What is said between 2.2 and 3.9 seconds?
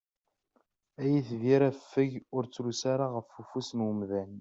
ur ttrusu ara ɣef ufus n